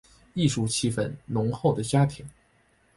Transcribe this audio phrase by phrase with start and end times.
[0.33, 2.25] 艺术气氛浓厚的家庭